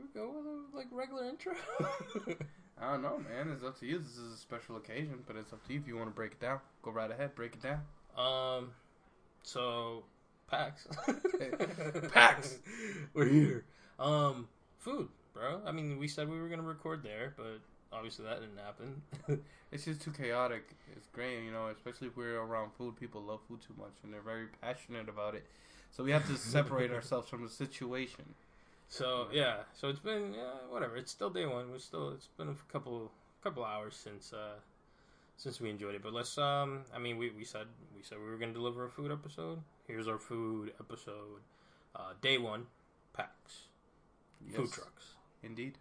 [0.00, 1.52] Should we go with a like regular intro?
[2.80, 3.50] I don't know, man.
[3.52, 3.98] It's up to you.
[3.98, 6.32] This is a special occasion, but it's up to you if you want to break
[6.32, 6.60] it down.
[6.82, 7.80] Go right ahead, break it down.
[8.16, 8.70] um,
[9.42, 10.04] so
[10.50, 10.86] PAX,
[12.12, 12.58] PAX.
[13.14, 13.64] we're here.
[13.98, 14.48] Um,
[14.78, 15.60] food, bro.
[15.66, 17.60] I mean, we said we were gonna record there, but
[17.92, 19.42] obviously that didn't happen.
[19.72, 20.70] It's just too chaotic.
[20.96, 22.96] It's great, you know, especially if we're around food.
[22.96, 25.44] People love food too much, and they're very passionate about it.
[25.90, 28.24] So we have to separate ourselves from the situation.
[28.90, 30.96] So yeah, so it's been yeah, whatever.
[30.96, 31.70] It's still day one.
[31.70, 34.58] We're still it's been a couple couple hours since uh
[35.36, 36.02] since we enjoyed it.
[36.02, 38.90] But let's um I mean we, we said we said we were gonna deliver a
[38.90, 39.60] food episode.
[39.86, 41.40] Here's our food episode.
[41.94, 42.66] Uh day one,
[43.12, 43.68] PAX.
[44.52, 45.14] Food trucks.
[45.44, 45.78] Indeed.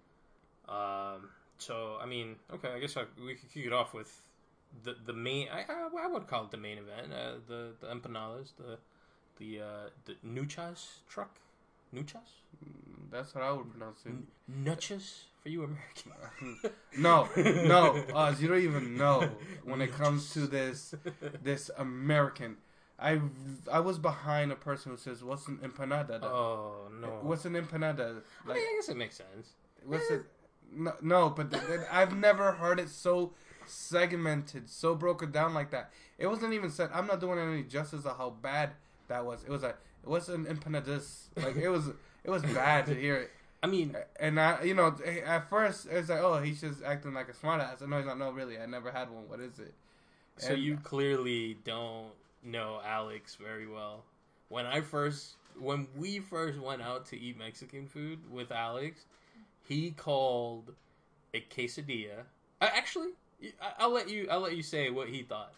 [0.67, 4.21] Um so I mean, okay, I guess I, we could kick it off with
[4.83, 7.87] the the main I I, I would call it the main event, uh, the the
[7.87, 8.77] empanadas, the
[9.39, 11.39] the uh the nuchas truck.
[11.91, 12.43] Nuchas?
[12.63, 14.09] Mm, That's what I would pronounce it.
[14.09, 14.27] N-
[14.63, 16.71] Nuchas for you American.
[16.97, 19.29] No, no, Oz, uh, you don't even know
[19.63, 20.93] when it comes to this
[21.41, 22.57] this American.
[22.97, 23.21] I
[23.71, 27.19] I was behind a person who says, "What's an empanada?" Oh no!
[27.21, 28.21] What's an empanada?
[28.45, 29.53] I mean, I guess it makes sense.
[29.85, 30.15] What's eh.
[30.15, 30.21] it?
[30.71, 33.33] No, no but th- th- I've never heard it so
[33.65, 35.91] segmented, so broken down like that.
[36.17, 36.89] It wasn't even said.
[36.93, 38.71] I'm not doing any justice of how bad
[39.07, 39.43] that was.
[39.43, 39.75] It was a.
[40.03, 41.27] It was an empanadas.
[41.37, 41.91] Like it was.
[42.23, 43.31] It was bad to hear it.
[43.61, 47.27] I mean, And I, you know, at first it's like, oh, he's just acting like
[47.29, 47.81] a smartass.
[47.81, 48.17] And no, he's not.
[48.17, 49.27] No, really, I never had one.
[49.27, 49.73] What is it?
[50.37, 52.11] so And- you clearly don't
[52.43, 54.03] know Alex very well.
[54.47, 59.05] When I first, when we first went out to eat Mexican food with Alex,
[59.67, 60.73] he called
[61.33, 62.23] a quesadilla.
[62.61, 63.09] I, actually,
[63.61, 64.27] I, I'll let you.
[64.31, 65.53] I'll let you say what he thought.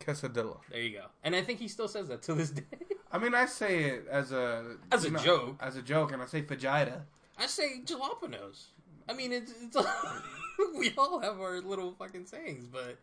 [0.00, 0.58] quesadilla.
[0.70, 1.04] There you go.
[1.22, 2.62] And I think he still says that to this day.
[3.14, 5.56] I mean, I say it as a As a know, joke.
[5.62, 7.02] as a joke, and I say fajita.
[7.38, 8.66] I say jalapenos.
[9.08, 9.76] I mean, it's, it's
[10.76, 12.98] we all have our little fucking sayings, but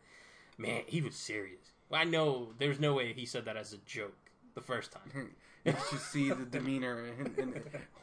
[0.57, 1.71] man, he was serious.
[1.91, 4.17] I know there's no way he said that as a joke
[4.53, 5.31] the first time.
[5.65, 7.05] you should see the demeanor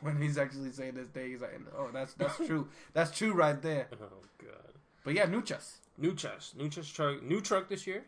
[0.01, 1.31] when he's actually saying this day.
[1.31, 2.69] He's like, "Oh, that's that's true.
[2.95, 4.73] That's true right there." Oh god.
[5.05, 8.05] But yeah, nuchas, New chest, new chest truck, new truck this year.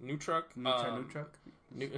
[0.00, 0.50] New truck.
[0.56, 1.38] nucha, um, new truck.
[1.74, 1.90] New-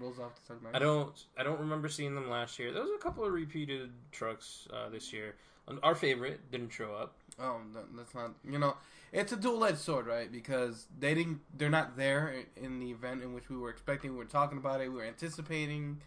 [0.00, 0.66] rolls off the tongue.
[0.74, 1.12] I don't.
[1.38, 2.72] I don't remember seeing them last year.
[2.72, 5.34] There was a couple of repeated trucks uh, this year.
[5.82, 7.14] Our favorite didn't show up.
[7.40, 8.32] Oh, no, that's not.
[8.44, 8.76] You know,
[9.12, 10.30] it's a dual-edged sword, right?
[10.30, 11.40] Because they didn't.
[11.56, 14.12] They're not there in the event in which we were expecting.
[14.12, 14.88] We were talking about it.
[14.88, 16.00] We were anticipating.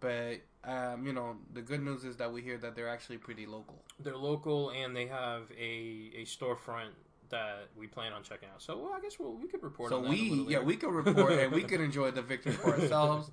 [0.00, 3.46] But um, you know, the good news is that we hear that they're actually pretty
[3.46, 3.82] local.
[4.02, 6.90] They're local and they have a a storefront
[7.30, 8.62] that we plan on checking out.
[8.62, 9.90] So well, I guess we'll, we could report.
[9.90, 12.52] So on that a we, yeah, we could report and we could enjoy the victory
[12.52, 13.30] for ourselves.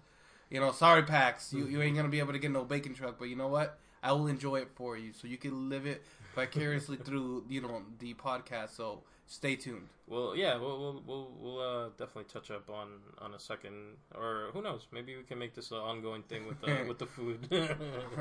[0.49, 3.19] You know, sorry, Pax, you, you ain't gonna be able to get no bacon truck,
[3.19, 3.79] but you know what?
[4.01, 6.03] I will enjoy it for you, so you can live it
[6.35, 8.75] vicariously through you know the podcast.
[8.75, 9.87] So stay tuned.
[10.07, 12.87] Well, yeah, we'll we'll we'll, we'll uh, definitely touch up on
[13.19, 14.87] on a second, or who knows?
[14.91, 17.47] Maybe we can make this an ongoing thing with the with the food.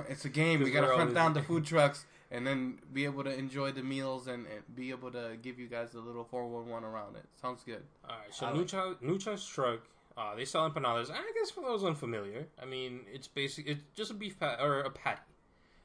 [0.08, 0.62] It's a game.
[0.62, 4.26] We gotta front down the food trucks and then be able to enjoy the meals
[4.26, 7.24] and, and be able to give you guys a little four one one around it.
[7.40, 7.82] Sounds good.
[8.08, 9.80] All right, so I like Nucha Nucha's truck.
[10.16, 11.10] Uh, they sell empanadas.
[11.10, 13.68] I guess for those unfamiliar, I mean, it's basic.
[13.68, 15.20] It's just a beef pat or a patty.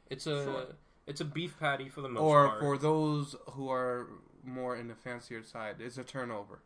[0.09, 0.65] It's a Sure.
[1.05, 2.63] it's a beef patty for the most or part.
[2.63, 4.07] Or for those who are
[4.45, 6.59] more in the fancier side, it's a turnover.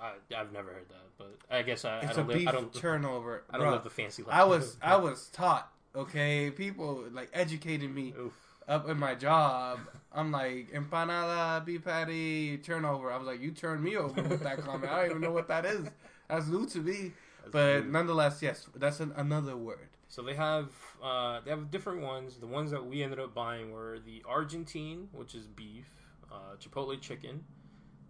[0.00, 2.38] I, I've never heard that, but I guess I, I It's a don't live.
[2.38, 2.74] beef I don't.
[2.74, 3.44] turnover.
[3.50, 3.72] I don't Bruh.
[3.72, 4.34] live the fancy life.
[4.34, 8.34] I was I was taught, okay, people like educated me Oof.
[8.68, 9.80] up in my job.
[10.12, 13.10] I'm like empanada, beef patty, turnover.
[13.10, 14.92] I was like, you turned me over with that comment.
[14.92, 15.86] I don't even know what that is.
[16.28, 17.12] That's new to me.
[17.40, 17.92] That's But weird.
[17.92, 19.88] nonetheless, yes, that's an, another word.
[20.08, 20.68] So they have
[21.02, 22.36] uh, they have different ones.
[22.36, 25.86] The ones that we ended up buying were the Argentine, which is beef,
[26.36, 27.44] uh, Chipotle chicken,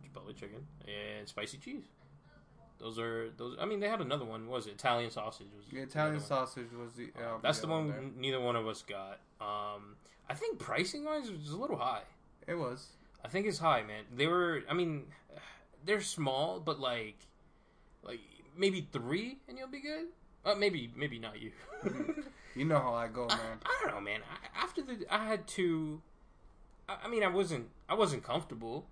[0.04, 1.84] Chipotle chicken, and spicy cheese.
[2.78, 3.56] Those are those.
[3.60, 4.48] I mean, they had another one.
[4.48, 5.47] Was it Italian sausage?
[5.56, 7.04] Was The Italian sausage was the.
[7.25, 8.03] um, That's the one there.
[8.19, 9.20] neither one of us got.
[9.41, 9.97] Um,
[10.28, 12.02] I think pricing wise, it was a little high.
[12.46, 12.88] It was.
[13.25, 14.05] I think it's high, man.
[14.14, 14.62] They were.
[14.69, 15.05] I mean,
[15.87, 17.17] they're small, but like,
[18.02, 18.20] like
[18.56, 20.08] maybe three, and you'll be good.
[20.44, 21.50] Uh, maybe, maybe not you.
[22.55, 23.58] You know how I go, man.
[23.64, 24.20] I don't know, man.
[24.31, 26.02] I, after the, I had to.
[26.88, 27.69] I, I mean, I wasn't.
[27.88, 28.87] I wasn't comfortable.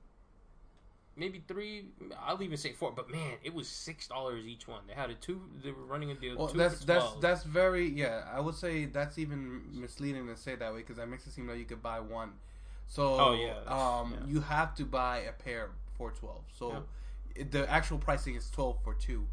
[1.17, 1.87] Maybe three.
[2.27, 2.91] I'll even say four.
[2.91, 4.81] But man, it was six dollars each one.
[4.89, 5.41] They had a two.
[5.63, 6.37] They were running a deal.
[6.37, 8.25] Well, two that's that's that's very yeah.
[8.35, 11.49] I would say that's even misleading to say that way because that makes it seem
[11.49, 12.33] like you could buy one.
[12.89, 14.27] So Oh, yeah, um, yeah.
[14.35, 16.43] you have to buy a pair for twelve.
[16.59, 16.85] So
[17.37, 19.27] it- the actual pricing is twelve for two.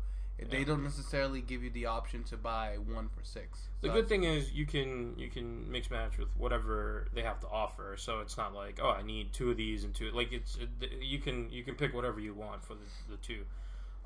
[0.49, 3.59] They don't necessarily give you the option to buy one for six.
[3.81, 7.47] The good thing is you can you can mix match with whatever they have to
[7.47, 7.95] offer.
[7.97, 10.91] So it's not like oh I need two of these and two like it's it,
[11.01, 13.43] you can you can pick whatever you want for the, the two.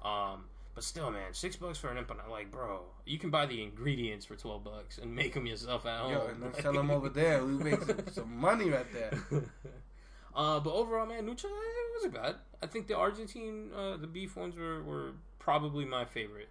[0.03, 0.43] Um,
[0.75, 4.25] but still, man, six bucks for an empanada, like bro, you can buy the ingredients
[4.25, 6.11] for twelve bucks and make them yourself at home.
[6.11, 7.43] Yo, and then sell them over there.
[7.45, 9.13] We make some, some money right there.
[10.35, 12.35] uh, but overall, man, Nucha it wasn't bad.
[12.61, 15.11] I think the Argentine, uh, the beef ones were, were
[15.45, 16.49] probably my favorite.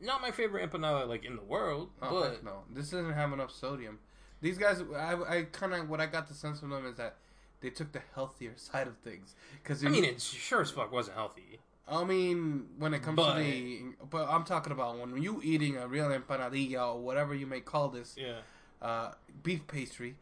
[0.00, 3.50] Not my favorite empanada like in the world, Oh, but no, this doesn't have enough
[3.50, 3.98] sodium.
[4.40, 7.16] These guys, I, I kind of what I got the sense from them is that
[7.60, 9.34] they took the healthier side of things.
[9.62, 11.58] Because I mean, it sure as fuck wasn't healthy.
[11.88, 15.76] I mean, when it comes But- to the, but I'm talking about when you eating
[15.76, 18.38] a real empanadilla or whatever you may call this Yeah.
[18.80, 19.12] uh,
[19.42, 20.14] beef pastry,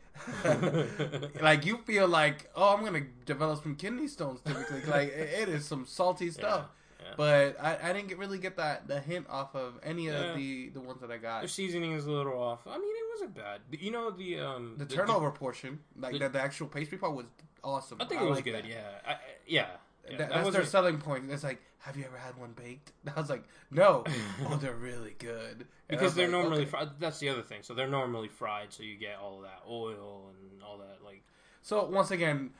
[1.42, 4.40] like you feel like, oh, I'm gonna develop some kidney stones.
[4.46, 6.66] Typically, like it is some salty stuff.
[7.08, 7.14] Yeah.
[7.16, 10.12] But I, I didn't get, really get that the hint off of any Yeah.
[10.32, 11.42] of the the ones that I got.
[11.42, 12.66] The seasoning is a little off.
[12.66, 13.60] I mean, it wasn't bad.
[13.70, 17.26] You know the um The turnover portion, like the- the, the actual pastry part, was
[17.64, 17.98] awesome.
[18.00, 18.54] I think it was good.
[18.54, 18.66] that.
[18.66, 18.76] Yeah.
[19.06, 19.66] I, I- yeah.
[20.10, 21.30] Yeah, That- that that's their selling point.
[21.30, 22.92] It's like, have you ever had one baked?
[23.16, 24.04] I was like, no.
[24.46, 25.66] oh, they're really good.
[25.90, 26.70] And because they're like, normally okay.
[26.70, 26.88] fried.
[26.98, 27.58] That's the other thing.
[27.62, 31.04] So they're normally fried, so you get all of that oil and all that.
[31.04, 31.22] Like,
[31.62, 32.50] So once again,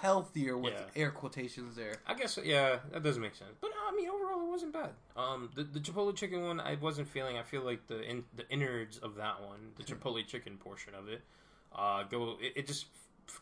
[0.00, 1.02] healthier with Yeah.
[1.02, 1.96] air quotations there.
[2.06, 3.50] I guess yeah, that doesn't make sense.
[3.60, 4.90] But I mean, overall, it wasn't bad.
[5.16, 7.36] Um, the the Chipotle chicken one, I wasn't feeling.
[7.36, 11.08] I feel like the in, the innards of that one, the Chipotle chicken portion of
[11.08, 11.22] it,
[11.74, 12.36] uh, go.
[12.40, 12.86] It, it just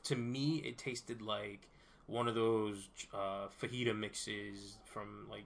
[0.04, 1.68] to me, it tasted like
[2.06, 5.44] one of those uh, fajita mixes from like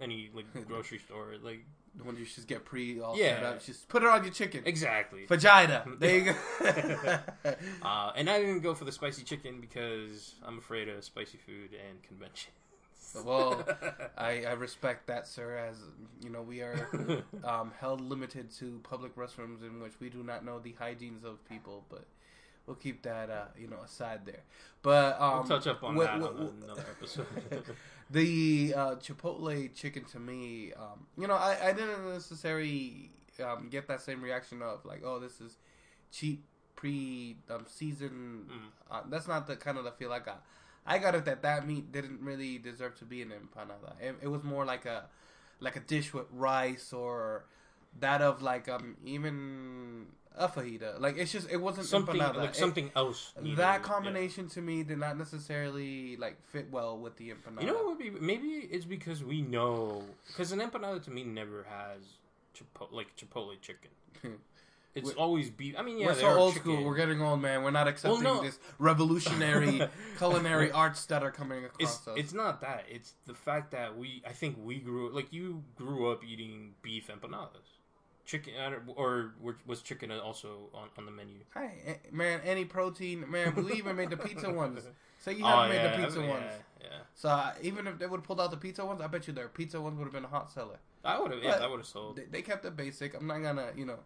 [0.00, 1.34] any like grocery store.
[1.42, 1.64] Like
[1.96, 3.36] The one you just get pre all Yeah.
[3.36, 3.64] set up.
[3.64, 4.62] Just put it on your chicken.
[4.64, 5.26] exactly.
[5.26, 5.84] Vagina.
[5.98, 7.18] There you go.
[7.82, 11.70] Uh, and I didn't go for the spicy chicken because I'm afraid of spicy food
[11.88, 12.52] and convention.
[13.24, 13.64] Well,
[14.18, 15.56] I, I respect that, sir.
[15.56, 15.76] As
[16.22, 16.88] you know, we are
[17.44, 21.44] um, held limited to public restrooms in which we do not know the hygienes of
[21.48, 22.04] people, but
[22.66, 24.42] we'll keep that uh, you know aside there.
[24.82, 27.26] But um, we'll touch up on wh- that wh- on another episode.
[28.10, 33.10] the uh, Chipotle chicken to me, um, you know, I, I didn't necessarily
[33.44, 35.56] um, get that same reaction of like, oh, this is
[36.12, 36.44] cheap
[36.76, 38.46] pre um, season.
[38.48, 38.94] Mm.
[38.94, 40.44] Uh, that's not the kind of the feel I got.
[40.86, 43.92] I got it that that meat didn't really deserve to be an empanada.
[44.00, 45.04] It, it was more like a
[45.60, 47.44] like a dish with rice or
[48.00, 50.06] that of like um even
[50.38, 51.00] a fajita.
[51.00, 52.36] Like it's just it wasn't something empanada.
[52.36, 53.32] like It- something else.
[53.40, 53.88] needed, that yeah.
[53.94, 57.62] combination to me did not necessarily like fit well with the empanada.
[57.62, 58.10] You know what would be?
[58.10, 62.02] Maybe it's because we know because an empanada to me never has
[62.54, 63.90] chipo- like chipotle chicken.
[64.96, 65.74] It's We're- always beef.
[65.78, 66.72] I mean, yeah, We're so old chicken.
[66.72, 66.84] school.
[66.86, 67.62] We're getting old, man.
[67.62, 68.42] We're not accepting no.
[68.42, 69.82] this revolutionary
[70.18, 72.14] culinary arts that are coming across It's us.
[72.16, 72.84] it's not that.
[72.88, 74.22] It's the fact that we.
[74.26, 77.68] I think we grew like you grew up eating beef empanadas,
[78.24, 78.54] chicken,
[78.96, 79.34] or
[79.66, 81.40] was chicken also on, on the menu?
[81.54, 83.54] Hey, eh, man, any protein, man.
[83.54, 84.82] We even made the pizza ones.
[85.18, 86.52] Say you Oh, haven't made yeah, the pizza yeah, ones.
[86.80, 89.26] Yeah, So uh, even if they would have pulled out the pizza ones, I bet
[89.26, 90.78] you their pizza ones would have been a hot seller.
[91.04, 91.42] I would have.
[91.42, 92.16] Yeah, that would have sold.
[92.16, 93.14] They, they kept it basic.
[93.14, 93.98] I'm not gonna, you know,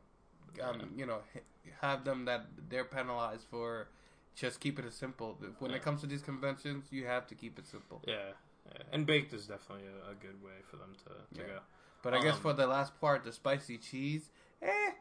[0.63, 1.19] um, you know,
[1.81, 3.89] have them that they're penalized for
[4.35, 5.39] just keeping it simple.
[5.59, 5.79] When Yeah.
[5.79, 8.03] it comes to these conventions, you have to keep it simple.
[8.07, 8.15] Yeah,
[8.67, 8.83] yeah.
[8.93, 11.55] and baked is definitely a, a good way for them to, to Yeah.
[11.55, 11.59] go.
[12.03, 14.31] But I guess Um, for the last part, the spicy cheese,
[14.63, 14.93] eh,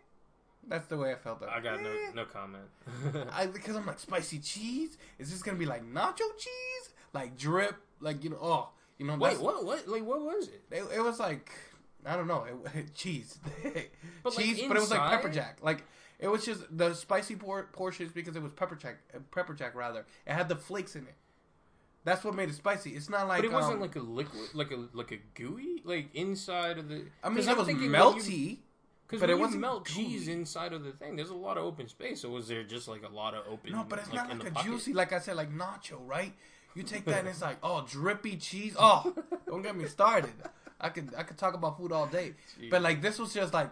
[0.68, 1.40] that's the way I felt.
[1.40, 2.12] That I got no Eh.
[2.14, 2.68] no comment.
[3.32, 4.98] I because I'm like spicy cheese.
[5.18, 8.40] Is this gonna be like nacho cheese, like drip, like you know?
[8.42, 9.16] Oh, you know.
[9.16, 9.64] Wait, what?
[9.64, 9.88] What?
[9.88, 10.62] Like, what was it?
[10.72, 11.50] It, it was like
[12.06, 13.38] I don't know, it, cheese,
[14.24, 15.60] But, like, cheese, but it was like pepper jack.
[15.62, 15.84] Like
[16.20, 18.98] it was just the spicy por- portions because it was pepper jack,
[19.32, 20.06] pepper jack rather.
[20.26, 21.16] It had the flakes in it.
[22.06, 22.92] That's what made it spicy.
[22.92, 25.82] It's not like but it wasn't um, like a liquid, like a like a gooey,
[25.84, 27.04] like inside of the.
[27.24, 28.60] I mean, it I'm was melty.
[29.06, 31.64] Because But when it wasn't melt cheese inside of the thing, there's a lot of
[31.64, 32.22] open space.
[32.22, 33.72] So was there just like a lot of open?
[33.72, 34.70] No, but it's not like a pocket?
[34.70, 36.32] juicy, like I said, like nacho, right?
[36.76, 38.76] You take that and it's like, oh, drippy cheese.
[38.78, 39.12] Oh,
[39.48, 40.34] don't get me started.
[40.82, 42.34] I could I could talk about food all day,
[42.70, 43.72] but like this was just like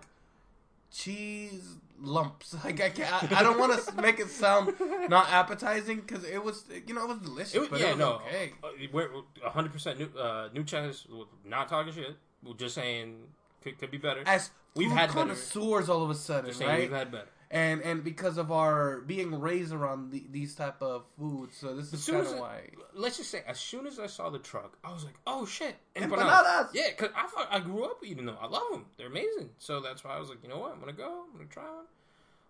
[0.92, 2.56] cheese lumps.
[2.64, 4.74] Like I can't, I, I don't want to make it sound
[5.10, 8.00] not appetizing because it was, you know, it was delicious, It but yeah, it was
[8.00, 8.52] no, okay.
[8.64, 9.10] uh, we're
[9.44, 10.10] hundred percent new.
[10.20, 11.06] Uh, Nuchas,
[11.46, 12.16] not talking shit.
[12.44, 13.16] We're just saying
[13.64, 14.22] could, could be better.
[14.26, 15.20] As We've had better.
[15.22, 16.82] connoisseurs all of a sudden, Just saying right?
[16.82, 17.28] we've had better.
[17.50, 21.94] And and because of our being raised around the, these type of foods, so this
[21.94, 22.62] As is kind of I- why.
[22.94, 25.76] Let's just say, as soon as I saw the truck, I was like, "Oh shit,
[25.96, 26.70] Empanadas!
[26.74, 28.38] Yeah, because I thought I grew up eating them.
[28.42, 28.86] I love them.
[28.98, 29.50] They're amazing.
[29.60, 30.74] So that's why I was like, you know what?
[30.74, 31.26] I'm gonna go.
[31.32, 31.86] I'm gonna try one.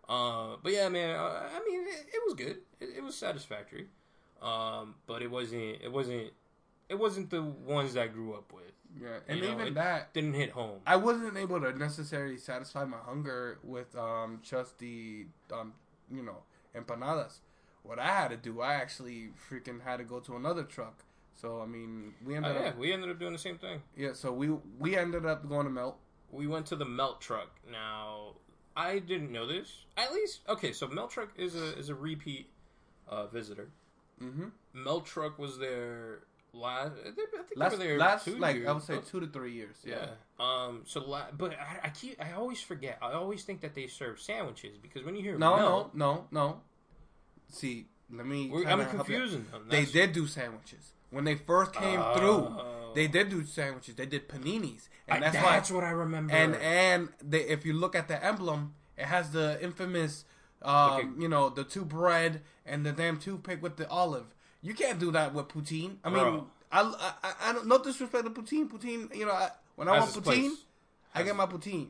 [0.09, 1.15] Uh, but yeah, man.
[1.19, 2.57] Uh, I mean, it, it was good.
[2.79, 3.87] It, it was satisfactory.
[4.41, 5.81] Um, but it wasn't.
[5.83, 6.31] It wasn't
[6.89, 8.63] it wasn't the ones that I grew up with.
[9.01, 10.79] Yeah, and You know, even that, Didn't hit home.
[10.87, 15.73] I wasn't able to necessarily satisfy my hunger with um just the um
[16.11, 16.37] you know
[16.75, 17.39] empanadas.
[17.83, 21.03] What I had to do, I actually freaking had to go to another truck.
[21.35, 23.81] So I mean, we Oh, ended yeah, up we ended up doing the same thing.
[23.95, 24.13] yeah.
[24.13, 25.97] So we we ended up going to Melt.
[26.31, 27.51] We went to the Melt Truck.
[27.71, 28.33] Now,
[28.75, 29.85] I didn't know this.
[29.95, 30.73] At least, okay.
[30.73, 32.49] So Melt Truck is a is a repeat
[33.07, 33.69] uh, visitor.
[34.21, 34.47] Mm-hmm.
[34.73, 36.23] Melt Truck was there
[36.57, 36.91] last.
[36.99, 38.67] I think they Last were last two like years.
[38.67, 39.75] I would say two to three years.
[39.83, 39.95] Yeah.
[40.39, 40.65] Yeah.
[40.67, 40.81] Um.
[40.85, 42.21] So, la- but I, I keep.
[42.23, 42.97] I always forget.
[43.01, 46.27] I always think that they serve sandwiches because when you hear No, Melt, no, no,
[46.31, 46.61] no.
[47.49, 48.51] See, let me.
[48.53, 48.89] I'm help you out.
[48.89, 49.65] confusing them.
[49.69, 52.15] They did do sandwiches when they first came Oh.
[52.17, 52.93] through.
[52.95, 53.95] They did do sandwiches.
[53.95, 55.75] They did paninis, and I- that's, why.
[55.75, 56.33] what I remember.
[56.33, 60.25] And and they, if you look at the emblem, it has the infamous,
[60.63, 61.07] um, Okay.
[61.19, 64.33] you know, the two bread and the damn toothpick with the olive.
[64.61, 65.97] You can't do that with poutine.
[66.03, 66.47] I mean, Bro.
[66.71, 68.69] I, I, I, don't no disrespect to poutine.
[68.69, 70.51] Poutine, you know, I, when I Has want poutine, place.
[71.13, 71.89] I get my poutine.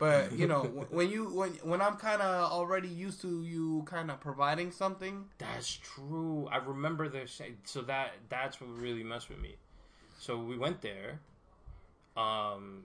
[0.00, 4.10] But you know, when you when when I'm kind of already used to you kind
[4.10, 6.48] of providing something, That's true.
[6.50, 9.56] I remember say so that that's what really messed with me.
[10.18, 11.20] So we went there,
[12.16, 12.84] um,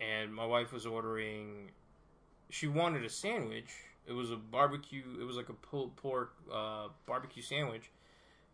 [0.00, 1.70] and my wife was ordering.
[2.48, 3.70] She wanted a sandwich.
[4.06, 5.04] It was a barbecue.
[5.20, 7.90] It was like a pulled pork uh, barbecue sandwich.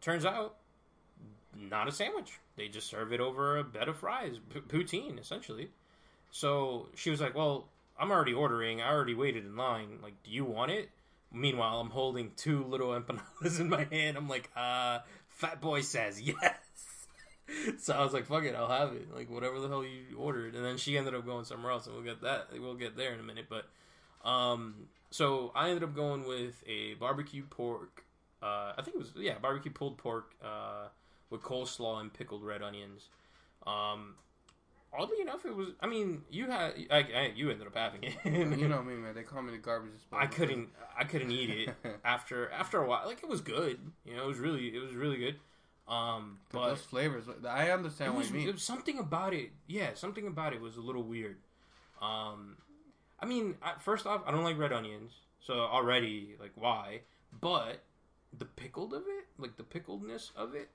[0.00, 0.56] Turns out,
[1.58, 2.38] not a sandwich.
[2.56, 5.70] They just serve it over a bed of fries, p- poutine essentially.
[6.30, 8.80] So she was like, "Well, I'm already ordering.
[8.80, 9.98] I already waited in line.
[10.02, 10.90] Like, do you want it?"
[11.32, 14.16] Meanwhile, I'm holding two little empanadas in my hand.
[14.16, 16.56] I'm like, uh, Fat Boy says yes.
[17.78, 19.14] so I was like, fuck it, I'll have it.
[19.14, 20.54] Like, whatever the hell you ordered.
[20.54, 22.48] And then she ended up going somewhere else, and we'll get that.
[22.58, 23.46] We'll get there in a minute.
[23.48, 23.66] But,
[24.28, 28.04] um, so I ended up going with a barbecue pork.
[28.42, 30.88] Uh, I think it was, yeah, barbecue pulled pork, uh,
[31.30, 33.08] with coleslaw and pickled red onions.
[33.66, 34.14] Um,
[34.96, 38.14] oddly enough, it was, I mean, you had, I, I, you ended up having it.
[38.24, 39.14] you know me, man.
[39.14, 40.22] They call me the garbage disposal.
[40.22, 41.74] I couldn't I couldn't eat it
[42.04, 43.06] after after a while.
[43.06, 44.24] Like it was good, you know.
[44.24, 45.36] It was really it was really good.
[45.88, 48.52] Um, But those flavors, I understand what was, you mean.
[48.52, 49.50] was something about it.
[49.66, 51.36] Yeah, something about it was a little weird.
[52.02, 52.56] Um,
[53.20, 57.00] I mean, first off, I don't like red onions, so already like why?
[57.40, 57.82] But
[58.38, 60.70] the pickled of it, like the pickledness of it,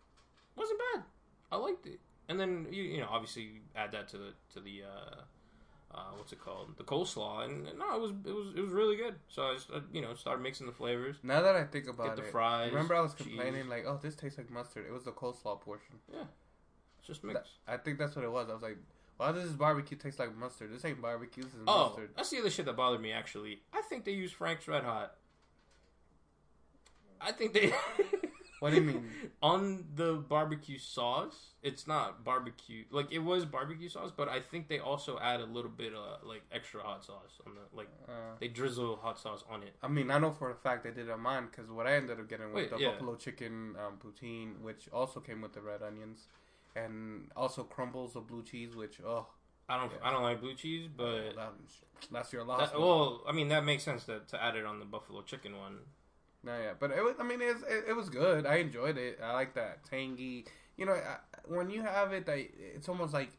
[0.56, 1.03] wasn't bad.
[1.51, 2.00] I liked it.
[2.30, 6.03] And then you you know obviously you add that to the to the uh, uh,
[6.15, 8.96] what's it called the coleslaw and, and no it was it was it was really
[8.96, 9.15] good.
[9.27, 11.18] So I just uh, you know started mixing the flavors.
[11.24, 13.27] Now that I think about Get the it, fries, remember I was cheese.
[13.27, 15.96] complaining like, "Oh, this tastes like mustard." It was the coleslaw portion.
[17.00, 17.39] It's just mix.
[17.68, 18.48] I think that's what it was.
[18.50, 18.77] I was like,
[19.18, 20.72] "Why does this barbecue taste like mustard?
[20.74, 21.44] This ain't barbecue.
[21.44, 23.12] This is Oh, mustard." that's the other shit that bothered me.
[23.12, 25.15] Actually, I think they use Frank's Red Hot.
[27.24, 27.74] I think they.
[28.62, 29.10] What do you mean?
[29.42, 32.84] On the barbecue sauce, it's not barbecue.
[32.92, 36.24] Like it was barbecue sauce, but I think they also add a little bit of
[36.24, 37.88] like extra hot sauce on the like.
[38.08, 39.74] Uh, They drizzle hot sauce on it.
[39.82, 41.96] I mean, I know for a fact they did it on mine because what I
[41.96, 42.92] ended up getting was Wait, the yeah.
[42.92, 46.28] buffalo chicken um, poutine, which also came with the red onions,
[46.75, 49.25] and also crumbles of blue cheese, which oh,
[49.70, 49.92] I don't.
[49.92, 50.08] Yeah.
[50.08, 51.54] I don't like blue cheese, but that,
[52.12, 52.70] that's your loss.
[52.70, 55.58] that, well, I mean that makes sense to, to add it on the buffalo chicken
[55.58, 55.80] one.
[56.44, 57.16] No, yeah, but it was.
[57.20, 58.46] I mean, it was, it, it was good.
[58.46, 59.20] I enjoyed it.
[59.24, 60.46] I like that tangy.
[60.76, 63.30] You know, I, when you have it, I, it's almost like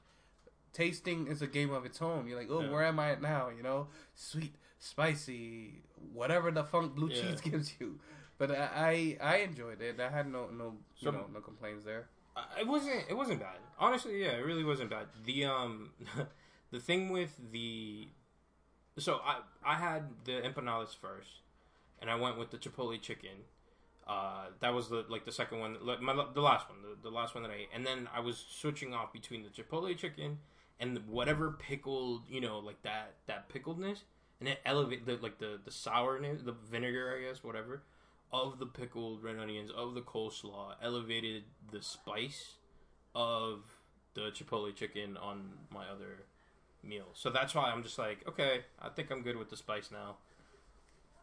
[0.72, 2.26] tasting is a game of its own.
[2.26, 2.70] You're like, oh, Yeah.
[2.70, 3.48] where am I at now?
[3.54, 5.82] You know, sweet, spicy,
[6.12, 7.20] whatever the funk blue Yeah.
[7.20, 7.98] cheese gives you.
[8.38, 10.00] But I, I, I enjoyed it.
[10.00, 12.08] I had no, no, you know, no complaints there.
[12.58, 13.04] It wasn't.
[13.10, 13.58] It wasn't bad.
[13.78, 15.06] Honestly, yeah, it really wasn't bad.
[15.26, 15.90] The um,
[16.70, 18.08] the thing with the,
[18.96, 21.41] so I I had the empanadas first,
[22.02, 23.30] and I went with the chipotle chicken.
[24.06, 27.34] Uh, that was the like the second one, my the last one, the, the last
[27.34, 30.38] one that I ate, and then I was switching off between the chipotle chicken
[30.80, 34.00] and the, whatever pickled, you know, like that that pickledness,
[34.40, 37.82] and it elevated the like the the sourness, the vinegar, I guess, whatever
[38.32, 42.54] of the pickled red onions, of the coleslaw, elevated the spice
[43.14, 43.60] of
[44.14, 46.24] the chipotle chicken on my other
[46.82, 47.06] meal.
[47.14, 50.16] So that's why I'm just like, okay, I think I'm good with the spice now.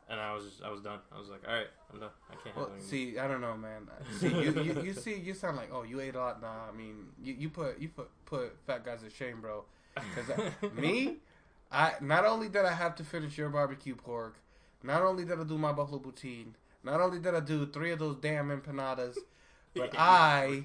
[0.10, 1.00] And I was just, I was done.
[1.16, 2.10] I was like, all right, I'm done.
[2.32, 2.90] I can't Well, have it anymore.
[2.90, 3.88] see, I don't know, man.
[4.20, 6.42] See, you, you, you see, you sound like, oh, you ate a lot.
[6.42, 9.66] Nah, I mean, you, you put, you put, put fat guys to shame, bro.
[9.94, 11.18] Because uh, me,
[11.72, 14.38] I not only did I have to finish your barbecue pork,
[14.82, 18.00] not only did I do my buffalo poutine, not only did I do three of
[18.00, 19.18] those damn empanadas,
[19.76, 20.64] but I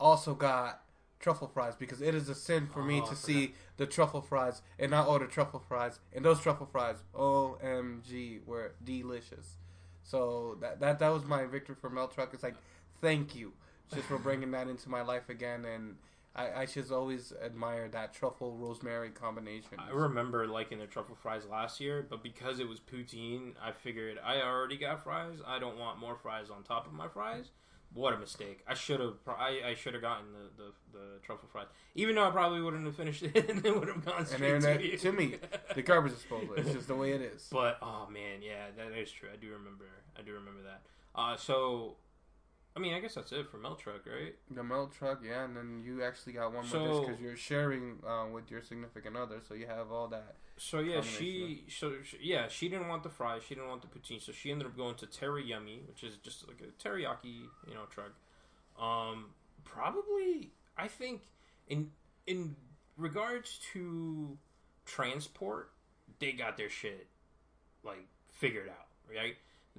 [0.00, 0.80] also got
[1.20, 4.20] truffle fries because it is a sin for me Oh, I to see the truffle
[4.20, 5.98] fries and not order truffle fries.
[6.12, 9.56] And those truffle fries, OMG, were delicious.
[10.02, 12.34] So that that that was my victory for Melt Truck.
[12.34, 12.56] It's like,
[13.00, 13.52] thank you,
[13.92, 15.64] just for bringing that into my life again.
[15.64, 15.96] And
[16.36, 19.78] I, I just always admire that truffle rosemary combination.
[19.78, 24.18] I remember liking the truffle fries last year, but because it was poutine, I figured
[24.22, 25.38] I already got fries.
[25.46, 27.50] I don't want more fries on top of my fries.
[27.94, 28.64] What a mistake!
[28.66, 29.14] I should have.
[29.28, 32.84] I, I should have gotten the, the, the truffle fries, even though I probably wouldn't
[32.84, 35.36] have finished it and it would have gone and straight then to that, to me,
[35.76, 36.54] the garbage disposal.
[36.56, 37.48] It's just the way it is.
[37.52, 39.28] But oh man, yeah, that is true.
[39.32, 39.84] I do remember.
[40.18, 40.82] I do remember that.
[41.14, 41.94] Uh, so,
[42.76, 44.34] I mean, I guess that's it for Melt Truck, right?
[44.50, 47.98] The milk truck, yeah, and then you actually got one So- more because you're sharing
[48.04, 50.34] uh, with your significant other, so you have all that.
[50.56, 53.88] So yeah, she so she, yeah she didn't want the fries, she didn't want the
[53.88, 57.74] poutine, so she ended up going to Teriyummy, which is just like a teriyaki, you
[57.74, 58.12] know, truck.
[58.80, 59.30] Um,
[59.64, 61.22] probably I think
[61.68, 61.90] in
[62.26, 62.56] in
[62.96, 64.36] regards to
[64.84, 65.70] transport,
[66.20, 67.08] they got their shit
[67.82, 69.36] like figured out, right?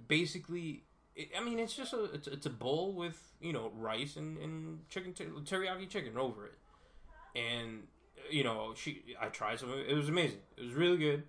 [0.08, 0.84] Basically,
[1.16, 4.38] it, I mean, it's just a it's, it's a bowl with you know rice and
[4.38, 7.84] and chicken ter- teriyaki chicken over it, and
[8.30, 9.72] you know she I tried some.
[9.72, 10.40] It was amazing.
[10.58, 11.24] It was really good.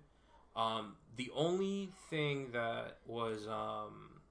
[0.55, 4.21] Um, the only thing that was um,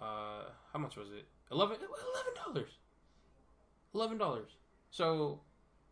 [0.00, 1.26] uh, how much was it?
[1.50, 2.70] Eleven eleven dollars.
[3.94, 4.50] Eleven dollars.
[4.90, 5.40] So,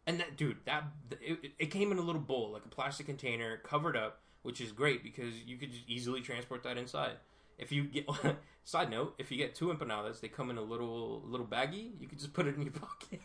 [0.07, 0.85] and that dude, that
[1.21, 4.73] it, it came in a little bowl, like a plastic container, covered up, which is
[4.73, 7.12] great because you could just easily transport that inside.
[7.59, 8.07] If you get
[8.64, 11.90] side note, if you get two empanadas, they come in a little little baggie.
[12.00, 13.21] You could just put it in your pocket.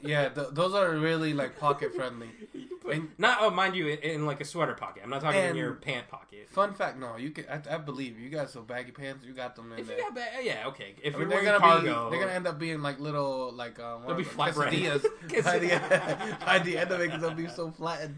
[0.00, 2.28] Yeah, th- those are really like pocket friendly.
[2.80, 5.02] Put- And- not oh, mind you, in, in like a sweater pocket.
[5.02, 6.48] I'm not talking in your pant pocket.
[6.50, 7.46] Fun fact, no, you can.
[7.50, 9.24] I, I believe you got some baggy pants.
[9.26, 9.98] You got them in If you there.
[10.04, 10.94] got ba- yeah, okay.
[11.02, 12.10] If I you're mean, they're wearing gonna cargo, be.
[12.16, 15.02] They're gonna end up being like little, like um, They'll be quesadillas
[15.44, 18.16] by the by the end of it because they'll be so flattened.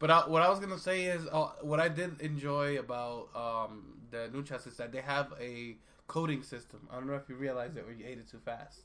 [0.00, 3.82] But I, what I was gonna say is, uh, what I did enjoy about um,
[4.10, 5.76] the Nuchas is that they have a
[6.06, 6.88] coding system.
[6.90, 8.80] I don't know if you realized it or you ate it too fast.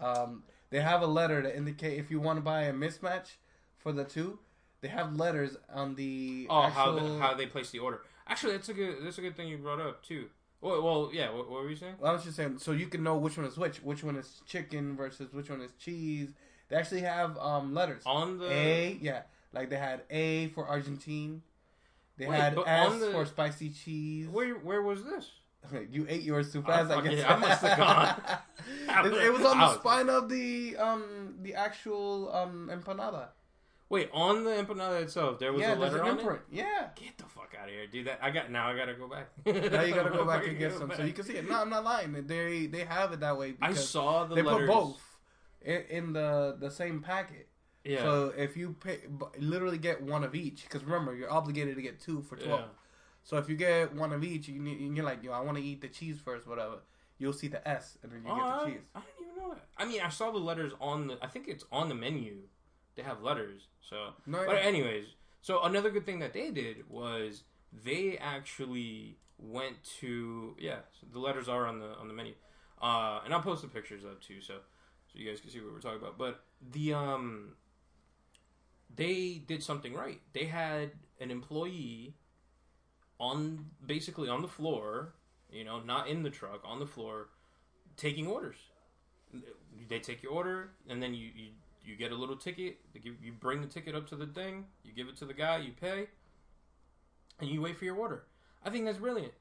[0.00, 3.36] Um, they have a letter to indicate if you want to buy a mismatch
[3.78, 4.38] for the two.
[4.80, 8.02] They have letters on the oh, how the, how they place the order.
[8.26, 10.26] Actually, that's a good that's a good thing you brought up too.
[10.60, 11.30] Well, well yeah.
[11.30, 11.94] What, what were you saying?
[11.98, 14.16] Well, I was just saying, so you can know which one is which, which one
[14.16, 16.28] is chicken versus which one is cheese.
[16.68, 18.02] They actually have um, letters.
[18.04, 21.42] On the A, yeah, like they had A for Argentine.
[22.16, 24.28] They Wait, had S the- for spicy cheese.
[24.28, 25.30] where where was this?
[25.90, 26.90] you ate yours too fast.
[26.90, 29.06] I, fucking- guess I must have gone.
[29.06, 33.28] it, it was on the spine of the um the actual um empanada.
[33.90, 36.40] Wait, on the empanada itself, there was yeah, a letter an on imprint.
[36.50, 36.56] it.
[36.56, 36.88] Yeah.
[36.96, 38.06] Get the fuck out of here, dude.
[38.06, 38.68] That I got now.
[38.68, 39.28] I gotta go back.
[39.46, 41.48] Now you gotta go back and get some go so you can see it.
[41.48, 42.12] No, I'm not lying.
[42.26, 44.68] They they have it that way I saw the they letters.
[44.68, 45.02] put both
[45.62, 47.48] in, in the the same packet.
[47.84, 48.02] Yeah.
[48.02, 49.00] So if you pay,
[49.38, 52.60] literally get one of each, because remember you're obligated to get two for twelve.
[52.60, 52.66] Yeah.
[53.22, 55.56] So if you get one of each, you need, and you're like, yo, I want
[55.56, 56.76] to eat the cheese first, whatever.
[57.18, 58.80] You'll see the S, and then you Oh, get I, the cheese.
[58.94, 59.64] I didn't even know that.
[59.78, 61.18] I mean, I saw the letters on the.
[61.22, 62.36] I think it's on the menu.
[62.96, 63.68] They have letters.
[63.80, 65.06] So, No, but anyways,
[65.42, 67.42] so another good thing that they did was
[67.72, 70.78] they actually went to yeah.
[71.00, 72.34] So the letters are on the on the menu,
[72.80, 74.54] uh, and I'll post the pictures up too, so
[75.06, 76.18] so you guys can see what we're talking about.
[76.18, 77.52] But the um,
[78.96, 80.20] they did something right.
[80.32, 82.14] They had an employee
[83.18, 85.14] on basically on the floor,
[85.50, 87.28] you know, not in the truck, on the floor,
[87.96, 88.56] taking orders.
[89.88, 91.48] They take your order, and then you you,
[91.84, 92.78] you get a little ticket.
[92.94, 94.66] Give, you bring the ticket up to the thing.
[94.84, 95.58] You give it to the guy.
[95.58, 96.08] You pay,
[97.40, 98.24] and you wait for your order.
[98.64, 99.32] I think that's brilliant.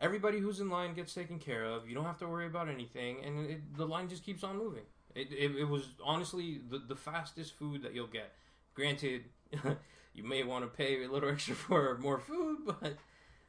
[0.00, 1.88] Everybody who's in line gets taken care of.
[1.88, 4.82] You don't have to worry about anything, and it, the line just keeps on moving.
[5.14, 8.32] It, it, it was honestly the, the fastest food that you'll get.
[8.74, 9.24] Granted,
[10.14, 12.96] you may want to pay a little extra for more food, but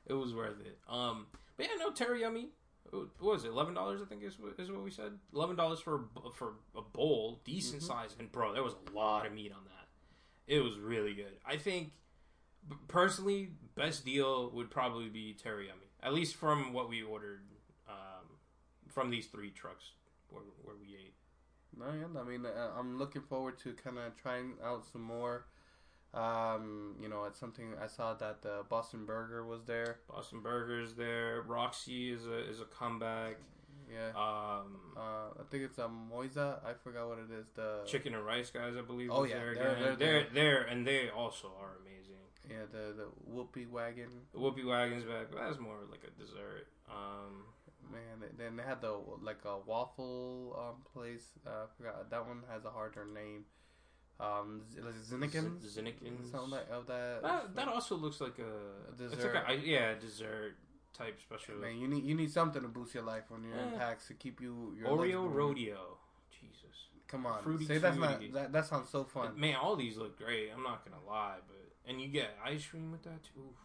[0.06, 0.78] it was worth it.
[0.90, 2.48] Um, but yeah, no Teriyummy.
[2.92, 3.50] What was it?
[3.50, 5.14] Eleven dollars, I think is what, is what we said.
[5.34, 9.34] Eleven dollars for for a bowl, decent size, and bro, there was a lot of
[9.34, 9.88] meat on that.
[10.48, 11.34] It was really good.
[11.46, 11.92] I think
[12.88, 17.42] personally, best deal would probably be Teriyummy, at least from what we ordered
[17.88, 18.38] um,
[18.88, 19.92] from these three trucks
[20.30, 21.14] where, where we ate.
[21.78, 25.46] No, yeah, I mean, uh, I'm looking forward to kind of trying out some more.
[26.14, 29.98] Um, you know, it's something I saw that the Boston Burger was there.
[30.10, 31.42] Boston Burgers there.
[31.46, 33.36] Roxy is a is a comeback.
[33.92, 34.10] Yeah.
[34.16, 36.66] Um, Uh, I think it's a Moisa.
[36.66, 37.46] I forgot what it is.
[37.56, 39.10] The Chicken and Rice guys, I believe.
[39.12, 39.80] Oh, was yeah, there they're- again.
[39.84, 40.28] they're they're there.
[40.34, 42.16] there, and they also are amazing.
[42.50, 44.08] Yeah, the the whoopee wagon.
[44.32, 45.28] The Whoopie Wagon's back.
[45.36, 46.68] That's more like a dessert.
[46.90, 47.44] Um,
[47.92, 51.24] Man, then they had the like a waffle um, place.
[51.46, 53.46] Uh, I forgot that one has a harder name.
[54.20, 56.32] Um, Z- like Zinnikens, Z- Zinnikens.
[56.32, 57.22] something like of that.
[57.22, 58.44] that, that also looks like a.
[58.44, 59.60] A It's like dessert.
[59.66, 60.56] yeah dessert
[60.94, 61.56] type special.
[61.56, 64.14] Man, you need you need something to boost your life when you're in PAX to
[64.14, 65.98] keep you your Oreo rodeo.
[66.32, 66.76] Jesus.
[67.08, 69.40] Come on, Fruity say that's not that, that sounds so fun.
[69.40, 70.50] Man, all these look great.
[70.56, 73.42] I'm not gonna lie, but and you get ice cream with that too.
[73.42, 73.56] Oof.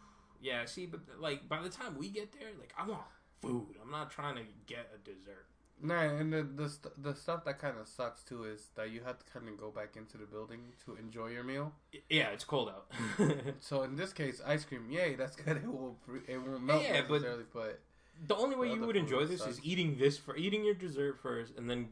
[0.41, 3.01] Yeah, see, but like by the time we get there, like I want
[3.41, 3.75] food.
[3.83, 5.45] I'm not trying to get a dessert.
[5.83, 9.01] No, and the the, st- the stuff that kind of sucks too is that you
[9.03, 11.71] have to kind of go back into the building to enjoy your meal.
[12.09, 12.91] Yeah, it's cold out.
[13.59, 15.57] So in this case, ice cream, yay, that's good.
[15.63, 17.79] It will it won't melt Yeah, but- necessarily, but,
[18.27, 19.53] the only way The you would enjoy this sucks.
[19.53, 21.89] is eating this for eating your dessert first, and then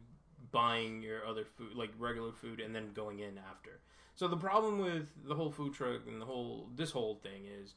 [0.52, 3.80] buying your other food, like regular food, and then going in after.
[4.16, 7.74] So the problem with the whole food truck and the whole this whole thing is,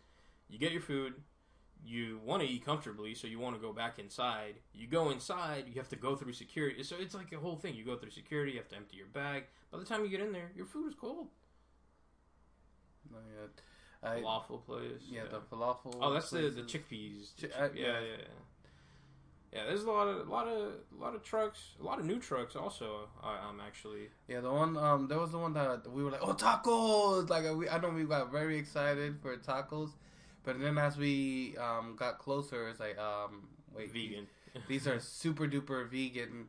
[0.51, 1.15] you get your food,
[1.85, 4.55] you want to eat comfortably, so you want to go back inside.
[4.75, 6.83] You go inside, you have to go through security.
[6.83, 7.75] So it's like a whole thing.
[7.75, 9.45] You go through security, you have to empty your bag.
[9.71, 11.29] By the time you get in there, your food is cold.
[13.11, 15.03] no, yeah, I, Falafel place.
[15.11, 15.97] yeah, the falafel.
[16.01, 17.35] Oh, that's the the chickpeas.
[17.37, 17.93] The chick- uh, yeah, yeah.
[17.93, 18.25] yeah, yeah.
[19.53, 22.57] Yeah, there's a lot of, lot of, lot of trucks, a lot of new trucks.
[22.57, 24.09] Also, I, I'm actually.
[24.27, 27.29] Yeah, the one um, there was the one that we were like, oh, tacos!
[27.29, 29.91] Like we, I know we got very excited for tacos,
[30.45, 34.27] but then as we um got closer, it's like um, wait, vegan.
[34.69, 36.47] These are super duper vegan,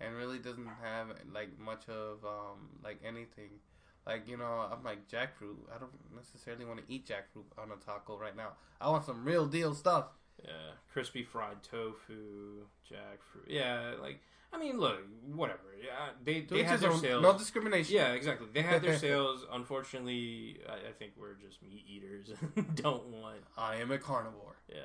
[0.00, 3.60] and really doesn't have like much of um like anything.
[4.06, 5.56] Like you know, I'm like jackfruit.
[5.74, 8.52] I don't necessarily want to eat jackfruit on a taco right now.
[8.80, 10.06] I want some real deal stuff.
[10.42, 13.46] Yeah, crispy fried tofu, jackfruit.
[13.46, 14.20] Yeah, like
[14.52, 14.98] I mean, look,
[15.34, 15.60] whatever.
[15.82, 17.22] Yeah, they they had their sales.
[17.22, 17.94] No discrimination.
[17.94, 18.48] yeah, exactly.
[18.52, 19.46] They had their sales.
[19.50, 23.38] Unfortunately, I, I think we're just meat eaters and don't want.
[23.56, 24.56] I am a carnivore.
[24.68, 24.80] Yeah.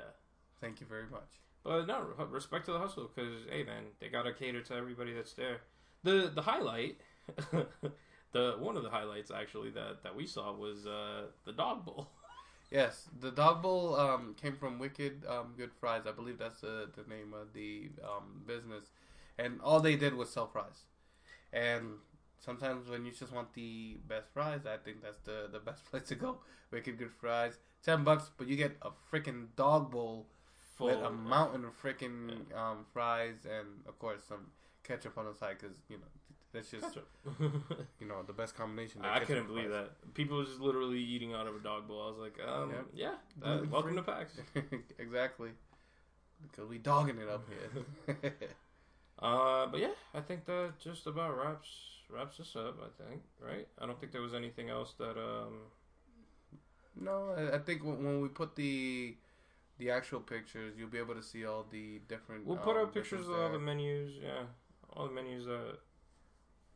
[0.60, 1.28] Thank you very much.
[1.64, 5.32] But no, respect to the hustle because hey man, they gotta cater to everybody that's
[5.32, 5.60] there.
[6.04, 7.00] The the highlight,
[8.32, 12.08] the one of the highlights actually that that we saw was uh, the dog bowl.
[12.70, 16.02] Yes, the dog bowl um, came from Wicked um, Good Fries.
[16.06, 18.86] I believe that's the, the name of the um, business.
[19.38, 20.84] And all they did was sell fries.
[21.52, 21.98] And
[22.38, 26.04] sometimes when you just want the best fries, I think that's the, the best place
[26.04, 26.38] to go.
[26.70, 27.58] Wicked Good Fries.
[27.84, 30.26] 10 bucks, but you get a freaking dog bowl
[30.80, 34.48] with a mountain of freaking um, fries and, of course, some
[34.82, 36.02] ketchup on the side because, you know,
[36.52, 36.98] that's just,
[38.00, 39.02] you know, the best combination.
[39.04, 39.88] I couldn't believe fries.
[39.88, 40.14] that.
[40.14, 42.02] People was just literally eating out of a dog bowl.
[42.02, 43.96] I was like, um, yeah, uh, welcome free.
[43.96, 44.32] to PAX.
[44.98, 45.50] exactly.
[46.42, 48.32] Because we dogging it up here.
[49.18, 51.68] Uh, but yeah, I think that just about wraps
[52.10, 52.78] wraps us up.
[52.80, 53.66] I think, right?
[53.78, 55.60] I don't think there was anything else that um.
[56.94, 59.16] no, I, I think when, we put the
[59.78, 62.46] the actual pictures, you'll be able to see all the different.
[62.46, 64.12] We'll put um, pictures of all the menus.
[64.22, 64.44] Yeah,
[64.92, 65.78] all the menus that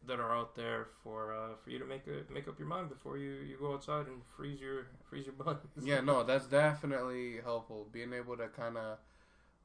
[0.06, 2.88] that are out there for uh, for you to make a, make up your mind
[2.88, 5.58] before you, you go outside and freeze your freeze your buns.
[5.82, 7.88] Yeah, no, that's definitely helpful.
[7.92, 8.98] Being able to kind of,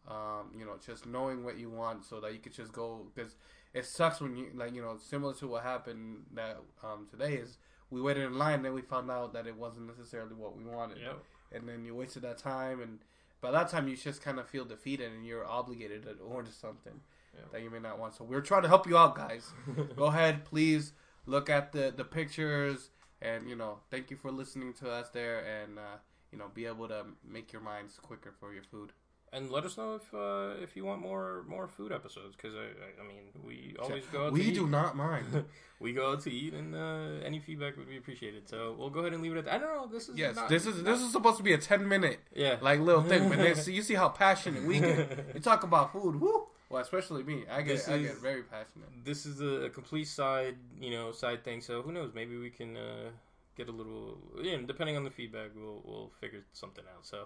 [0.08, 3.08] um, you know, just knowing what you want, so that you could just go.
[3.14, 3.36] Because
[3.74, 7.58] it sucks when you like, you know, similar to what happened that um, today is
[7.90, 10.64] we waited in line, and then we found out that it wasn't necessarily what we
[10.64, 10.98] wanted.
[11.00, 11.18] Yep.
[11.54, 13.00] and then you wasted that time and
[13.40, 17.00] by that time you just kind of feel defeated and you're obligated to order something
[17.36, 17.42] Yeah.
[17.52, 19.54] that you may not want so we're trying to help you out guys
[19.96, 20.94] go ahead please
[21.28, 22.90] look at the the pictures
[23.22, 25.98] and you know thank you for listening to us there and uh,
[26.32, 28.92] you know be able to make your minds quicker for your food
[29.36, 32.68] And let us know if uh, if you want more more food episodes because I,
[32.86, 34.70] I I mean we always go out we do eat.
[34.80, 35.44] not mind
[35.86, 38.48] we go out to eat and uh, any feedback would be appreciated.
[38.48, 39.56] So we'll go ahead and leave it at that.
[39.56, 39.88] I don't know.
[39.96, 42.20] This is yes not- this is not- this is supposed to be a 10 minute
[42.34, 44.98] yeah like little thing but see, you see how passionate we get
[45.36, 48.44] you talk about food woo well especially me i get This i is- get very
[48.44, 51.60] passionate this is a, a complete side, you know, side thing.
[51.62, 52.10] So who knows?
[52.16, 53.10] Maybe we can uh,
[53.58, 54.58] get a little, yeah.
[54.74, 57.06] Depending on the feedback, we'll we'll figure something out.
[57.06, 57.18] So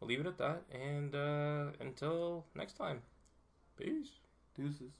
[0.00, 0.62] we'll leave it at that.
[0.72, 3.02] And uh, until next time,
[3.76, 4.20] peace.
[4.56, 4.92] deuces